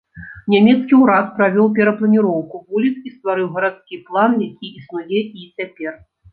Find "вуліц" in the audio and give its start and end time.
2.69-2.91